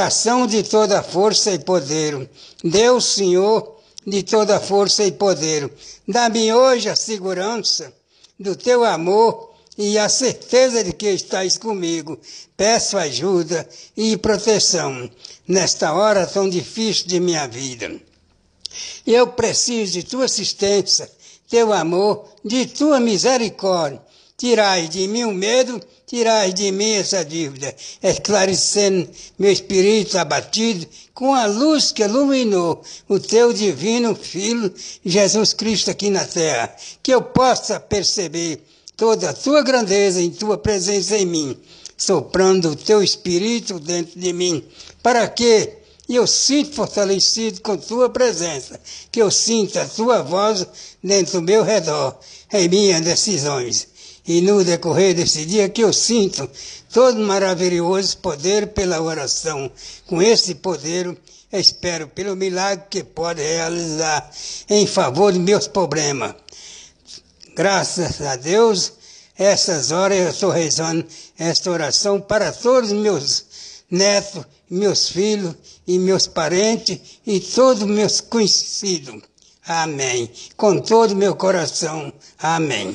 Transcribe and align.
Oração 0.00 0.46
de 0.46 0.62
toda 0.62 1.02
força 1.02 1.52
e 1.52 1.58
poder. 1.58 2.26
Deus, 2.64 3.04
Senhor, 3.04 3.76
de 4.06 4.22
toda 4.22 4.58
força 4.58 5.04
e 5.04 5.12
poder. 5.12 5.70
Dá-me 6.08 6.50
hoje 6.54 6.88
a 6.88 6.96
segurança 6.96 7.92
do 8.38 8.56
teu 8.56 8.82
amor 8.82 9.52
e 9.76 9.98
a 9.98 10.08
certeza 10.08 10.82
de 10.82 10.94
que 10.94 11.10
estás 11.10 11.58
comigo. 11.58 12.18
Peço 12.56 12.96
ajuda 12.96 13.68
e 13.94 14.16
proteção 14.16 15.10
nesta 15.46 15.92
hora 15.92 16.26
tão 16.26 16.48
difícil 16.48 17.06
de 17.06 17.20
minha 17.20 17.46
vida. 17.46 17.94
Eu 19.06 19.26
preciso 19.26 19.92
de 19.92 20.02
tua 20.02 20.24
assistência, 20.24 21.12
teu 21.46 21.74
amor, 21.74 22.26
de 22.42 22.64
tua 22.64 22.98
misericórdia. 22.98 24.00
Tirai 24.40 24.88
de 24.88 25.06
mim 25.06 25.24
o 25.24 25.34
medo, 25.34 25.78
tirai 26.06 26.50
de 26.50 26.72
mim 26.72 26.92
essa 26.92 27.22
dívida, 27.22 27.76
esclarecendo 28.02 29.06
meu 29.38 29.52
espírito 29.52 30.16
abatido 30.16 30.86
com 31.12 31.34
a 31.34 31.44
luz 31.44 31.92
que 31.92 32.02
iluminou 32.02 32.82
o 33.06 33.20
teu 33.20 33.52
divino 33.52 34.14
Filho, 34.14 34.72
Jesus 35.04 35.52
Cristo, 35.52 35.90
aqui 35.90 36.08
na 36.08 36.24
terra. 36.24 36.74
Que 37.02 37.12
eu 37.12 37.20
possa 37.20 37.78
perceber 37.78 38.64
toda 38.96 39.28
a 39.28 39.34
tua 39.34 39.60
grandeza 39.60 40.22
em 40.22 40.30
tua 40.30 40.56
presença 40.56 41.18
em 41.18 41.26
mim, 41.26 41.54
soprando 41.94 42.70
o 42.70 42.76
teu 42.76 43.02
espírito 43.02 43.78
dentro 43.78 44.18
de 44.18 44.32
mim, 44.32 44.64
para 45.02 45.28
que 45.28 45.68
eu 46.08 46.26
sinta 46.26 46.76
fortalecido 46.76 47.60
com 47.60 47.76
tua 47.76 48.08
presença, 48.08 48.80
que 49.12 49.20
eu 49.20 49.30
sinta 49.30 49.82
a 49.82 49.86
tua 49.86 50.22
voz 50.22 50.66
dentro 51.04 51.40
do 51.40 51.42
meu 51.42 51.62
redor, 51.62 52.18
em 52.50 52.70
minhas 52.70 53.02
decisões 53.02 53.89
e 54.26 54.40
no 54.40 54.64
decorrer 54.64 55.14
desse 55.14 55.44
dia 55.44 55.68
que 55.68 55.82
eu 55.82 55.92
sinto 55.92 56.48
todo 56.92 57.18
maravilhoso 57.20 58.18
poder 58.18 58.68
pela 58.68 59.00
oração. 59.00 59.70
Com 60.06 60.20
esse 60.22 60.54
poder, 60.56 61.16
espero 61.52 62.08
pelo 62.08 62.36
milagre 62.36 62.86
que 62.90 63.04
pode 63.04 63.42
realizar 63.42 64.30
em 64.68 64.86
favor 64.86 65.32
dos 65.32 65.40
meus 65.40 65.66
problemas. 65.68 66.34
Graças 67.54 68.20
a 68.20 68.36
Deus, 68.36 68.92
essas 69.36 69.90
horas 69.90 70.18
eu 70.18 70.28
estou 70.30 70.50
rezando 70.50 71.04
esta 71.38 71.70
oração 71.70 72.20
para 72.20 72.52
todos 72.52 72.92
os 72.92 72.98
meus 72.98 73.44
netos, 73.90 74.44
meus 74.68 75.08
filhos 75.08 75.54
e 75.86 75.98
meus 75.98 76.26
parentes 76.26 77.00
e 77.26 77.40
todos 77.40 77.82
meus 77.84 78.20
conhecidos. 78.20 79.22
Amém. 79.66 80.30
Com 80.56 80.78
todo 80.80 81.12
o 81.12 81.16
meu 81.16 81.34
coração. 81.34 82.12
Amém. 82.38 82.88